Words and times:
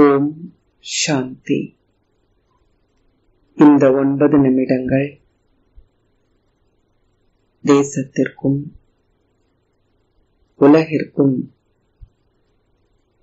ஓம் 0.00 0.54
சாந்தி. 0.80 1.76
இந்த 3.56 3.92
ஒன்பது 3.92 4.38
நிமிடங்கள் 4.38 5.20
தேசத்திற்கும் 7.64 8.62
உலகிற்கும் 10.58 11.54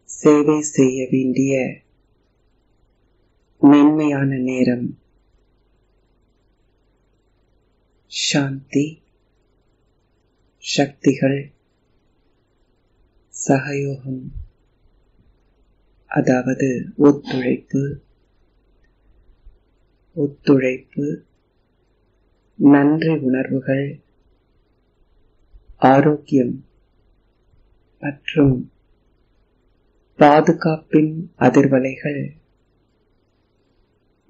சேவை 0.03 0.61
செய்ய 0.61 1.07
வேண்டிய 1.11 1.81
மென்மையான 3.60 4.37
நேரம். 4.37 4.99
சாந்தி 8.07 9.03
சக்திகள் 10.57 11.53
சகயோகம். 13.47 14.44
அதாவது 16.16 16.68
ஒத்துழைப்பு 16.98 17.82
ஒத்துழைப்பு 20.16 21.06
நன்றி 22.60 23.14
உணர்வுகள் 23.20 23.88
ஆரோக்கியம் 25.86 26.54
மற்றும் 28.04 28.56
பாதுகாப்பின் 30.20 31.12
அதிர்வலைகள் 31.40 32.22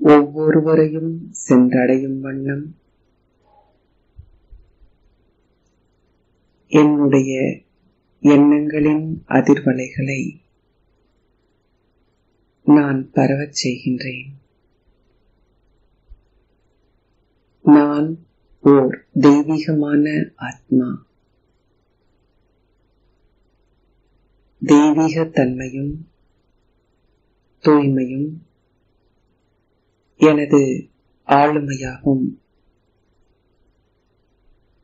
ஒவ்வொருவரையும் 0.02 1.12
சென்றடையும் 1.44 2.20
வண்ணம் 2.20 2.66
என்னுடைய 6.72 7.34
எண்ணங்களின் 8.24 9.06
அதிர்வலைகளை 9.30 10.22
நான் 12.66 13.12
பரவச் 13.12 13.66
செய்கின்றேன். 13.66 14.32
நான் 17.64 18.26
ஓர் 18.62 19.06
தெய்வீகமான 19.20 20.32
ஆத்மா. 20.36 21.06
தெய்வீக 24.66 25.26
தன்மையும் 25.26 26.08
தூய்மையும் 27.62 28.38
எனது 30.16 30.90
ஆளுமையாகும். 31.28 32.38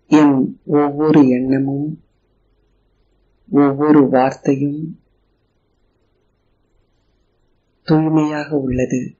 என் 0.08 0.59
ஒவ்வொரு 0.66 1.28
எண்ணமும் 1.28 2.03
ஒவ்வொரு 3.52 4.09
வார்த்தையும் 4.09 5.00
தூய்மையாக 7.92 8.58
உள்ளது. 8.58 9.16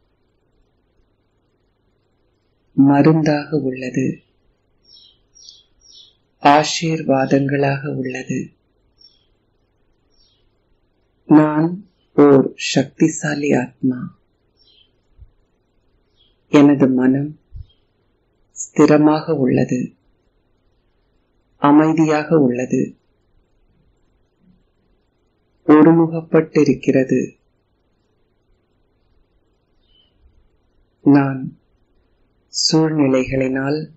மருந்தாக 2.74 3.58
உள்ளது. 3.58 4.22
ஆசீர்வாதங்களாக 6.42 7.88
உள்ளது. 7.88 8.52
நான் 11.26 11.90
ஓர் 12.16 12.54
சக்திசாலி 12.76 13.60
ஆத்மா. 13.60 14.18
எனது 16.50 16.90
மனம் 16.90 17.40
ஸ்திரமாக 18.52 19.32
உள்ளது. 19.32 19.94
அமைதியாக 21.58 22.40
உள்ளது. 22.40 22.96
ஒருமுகப்பட்டிருக்கிறது. 25.68 27.40
நான் 31.04 31.58
சூழ்நிலைகளினால் 32.72 33.90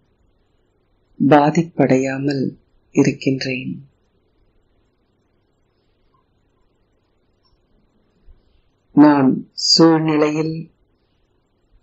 பாதிப்படையாமல் 1.28 2.58
இருக்கின்றேன். 2.90 3.88
நான் 8.92 9.50
சூழ்நிலையில் 9.52 10.72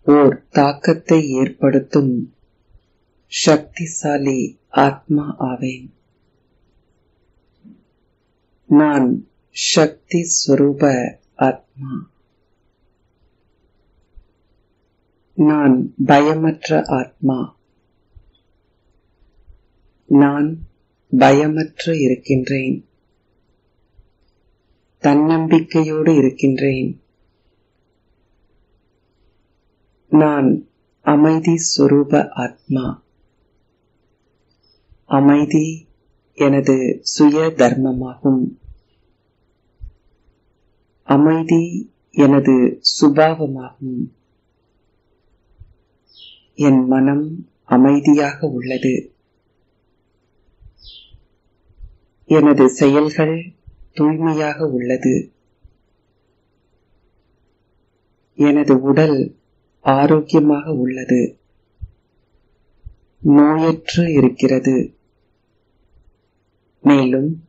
ஓர் 0.06 0.46
தாக்கத்தை 0.50 1.30
ஏற்படுத்தும் 1.30 2.34
சக்திசாலி 3.46 4.58
ஆத்மா 4.70 5.36
ஆவேன். 5.38 5.94
நான் 8.66 9.28
சக்தி 9.50 10.24
ஸ்வரூப 10.24 11.14
ஆத்மா. 11.36 12.10
நான் 15.42 15.94
பயமற்ற 16.06 16.84
ஆத்மா. 16.88 17.56
நான் 20.06 20.60
பயமற்று 21.18 22.00
இருக்கின்றேன். 22.00 22.86
தன்னம்பிக்கையோடு 25.02 26.18
இருக்கின்றேன். 26.18 27.02
நான் 30.10 30.68
அமைதி 31.02 31.56
சுரூப 31.78 32.30
ஆத்மா. 32.30 33.04
அமைதி 35.06 35.88
எனது 36.34 37.00
சுய 37.02 37.54
தர்மமாகும். 37.56 38.58
அமைதி 41.04 41.92
எனது 42.12 42.82
சுபாவமாகும். 43.02 44.20
என் 46.62 46.86
மனம் 46.86 47.50
அமைதியாக 47.66 48.48
உள்ளது. 48.48 49.14
எனது 52.26 52.70
செயல்கள் 52.70 53.54
தூய்மையாக 53.94 54.68
உள்ளது. 54.68 55.32
எனது 58.36 58.82
உடல் 58.82 59.36
ஆரோக்கியமாக 59.80 60.74
உள்ளது. 60.74 61.38
நோயற்று 63.20 64.12
இருக்கிறது. 64.12 64.96
மேலும் 66.82 67.44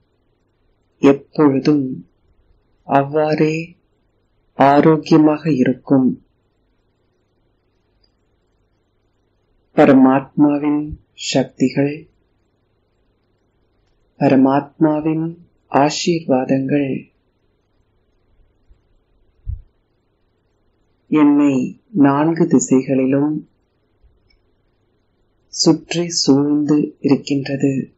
எப்பொழுதும் 0.98 2.06
அவ்வாறே 2.82 3.76
ஆரோக்கியமாக 4.54 5.50
இருக்கும். 5.52 6.22
பரமாத்மாவின் 9.77 10.99
சக்திகள் 11.15 12.09
பரமாத்மாவின் 14.19 15.38
ஆசீர்வாதங்கள். 15.71 16.91
என்னை 21.09 21.81
நான்கு 21.91 22.47
திசைகளிலும் 22.47 23.49
சுற்றி 25.47 26.09
சூழ்ந்து 26.09 26.97
இருக்கின்றது. 27.00 27.93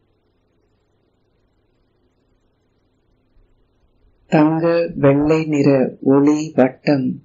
தங்க 4.27 4.93
வெள்ளை 4.97 5.45
நிற 5.45 5.97
ஒளி 6.01 6.53
வட்டம் 6.55 7.25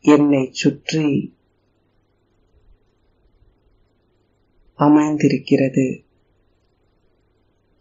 என்னை 0.00 0.48
சுற்றி 0.52 1.35
அமைந்திருக்கிறது 4.76 6.04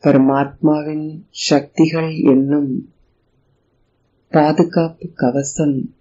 பரமாத்மாவின் 0.02 1.24
சக்திகள் 1.30 2.16
என்னும் 2.16 2.94
பாதுகாப்பு 4.30 5.12
கவசம் 5.14 5.96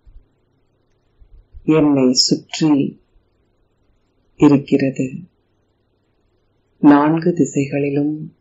என்னை 1.64 2.12
சுற்றி 2.12 3.00
இருக்கிறது. 4.36 5.08
நான்கு 6.80 7.32
திசைகளிலும் 7.32 8.34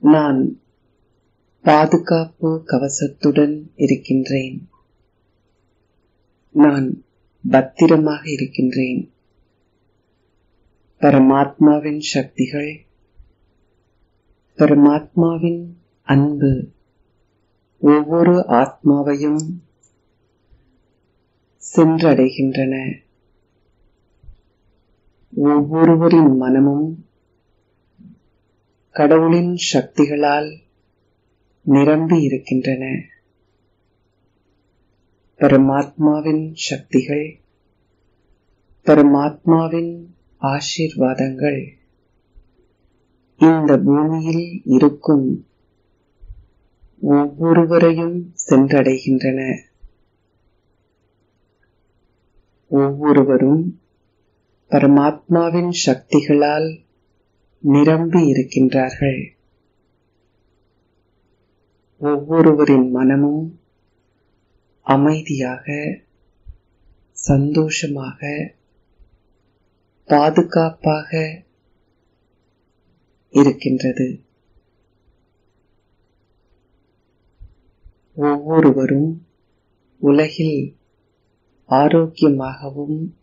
நான் 0.00 0.60
பாதுகாப்பு 1.62 2.62
கவசத்துடன் 2.66 3.70
இருக்கின்றேன். 3.76 4.68
நான் 6.52 7.04
பத்திரமாக 7.50 8.30
இருக்கின்றேன். 8.30 9.10
பரமாத்மாவின் 11.00 11.98
சக்திகள் 11.98 12.86
பரமாத்மாவின் 14.56 15.66
அன்பு 16.02 16.70
ஒவ்வொரு 17.78 18.44
ஆத்மாவையும் 18.48 19.40
சென்றடைகின்றன. 21.76 23.02
ஒவ்வொருவரின் 25.36 26.36
மனமும் 26.36 27.06
கடவுளின் 28.90 29.56
சக்திகளால் 29.72 30.60
நிரம்பி 31.62 32.22
இருக்கின்றன. 32.22 33.04
பரமாத்மாவின் 35.38 36.50
சக்திகள் 36.54 37.40
பரமாத்மாவின் 38.84 40.16
ஆசீர்வாதங்கள். 40.40 41.60
இந்த 43.38 43.78
பூமியில் 43.78 44.60
இருக்கும் 44.64 45.46
ஒவ்வொருவரையும் 47.00 48.34
சென்றடைகின்றன. 48.48 49.40
ஒவ்வொருவரும் 52.68 53.80
பரமாத்மாவின் 54.70 55.70
சக்திகளால் 55.86 56.68
நிரம்பி 57.60 58.32
இருக்கின்றார்கள். 58.32 59.20
ஒவ்வொருவரின் 62.00 62.90
மனமும் 62.90 63.60
அமைதியாக 64.82 65.66
சந்தோஷமாக 67.10 68.20
பாதுகாப்பாக 70.08 71.42
இருக்கின்றது. 73.30 74.24
ஒவ்வொருவரும் 78.14 79.26
உலகில் 79.98 80.76
ஆரோக்கியமாகவும் 81.68 83.14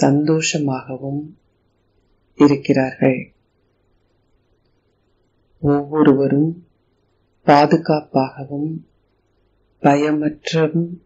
சந்தோஷமாகவும் 0.00 1.34
இருக்கிறார்கள். 2.34 3.32
ஒவ்வொருவரும் 5.60 6.66
பாதுகாப்பாகவும் 7.46 8.86
பயமற்றும் 9.82 10.98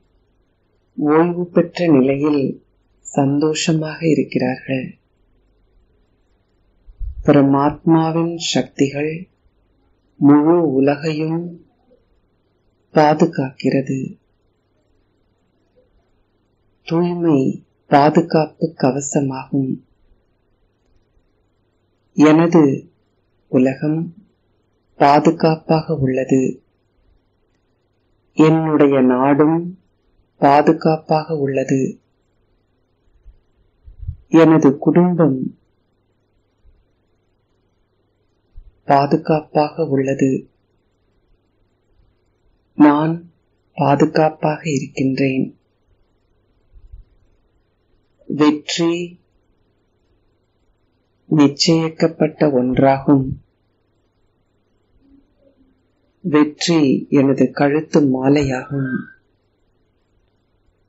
ஓய்வு 0.97 1.47
பெற்ற 1.47 1.87
நிலையில் 1.87 2.62
சந்தோஷமாக 3.13 4.09
இருக்கிறார்கள். 4.09 4.99
பரமாத்மாவின் 7.25 8.37
சக்திகள் 8.37 9.29
முழு 10.17 10.73
உலகையும் 10.73 11.67
பாதுகாக்கிறது. 12.95 14.19
தூய்மை 16.85 17.65
பாதுகாப்பு 17.87 18.75
கவசமாகும். 18.83 19.85
எனது 22.13 22.91
உலகம் 23.49 24.15
பாதுகாப்பாக 24.97 25.95
உள்ளது. 25.95 26.63
என்னுடைய 28.33 29.01
நாடும் 29.01 29.79
பாதுகாப்பாக 30.39 31.37
உள்ளது. 31.37 31.97
எனது 34.35 34.79
குடும்பம் 34.79 35.57
பாதுகாப்பாக 38.85 39.87
உள்ளது. 39.87 40.51
நான் 42.75 43.33
பாதுகாப்பாக 43.75 44.71
இருக்கின்றேன். 44.71 45.59
வெற்றி 48.27 49.21
நிச்சயிக்கப்பட்ட 51.31 52.47
ஒன்றாகும். 52.47 53.27
வெற்றி 56.21 57.07
எனது 57.11 57.51
கழுத்து 57.51 58.01
மாலையாகும். 58.01 58.95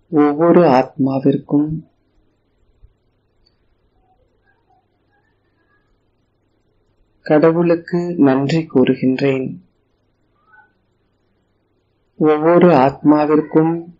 ஒவ்வொரு 0.09 0.61
ஆத்மாவிற்கும் 0.61 1.91
கடவுளுக்கு 7.23 8.15
நன்றி 8.17 8.67
கூறுகின்றேன். 8.73 9.45
ஒவ்வொரு 12.17 12.67
ஆத்மாவிற்கும் 12.67 13.97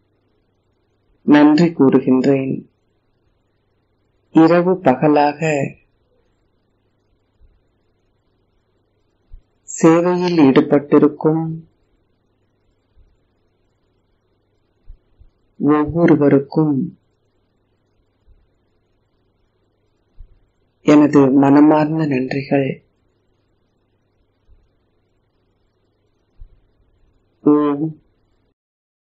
நன்றி 1.21 1.65
கூறுகின்றேன். 1.65 2.53
இரவு 4.31 4.77
பகலாக 4.77 5.49
சேவையில் 9.63 10.37
ஈடுபட்டிருக்கும் 10.37 11.43
ஒவ்வொருவருக்கும் 15.57 16.97
எனது 20.81 21.31
மனமார்ந்த 21.31 22.05
நன்றிகள். 22.07 22.91
ஓம் 27.73 27.93